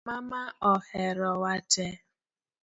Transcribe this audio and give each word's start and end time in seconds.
Mama 0.07 0.41
oherowa 0.71 1.53
te 1.71 1.87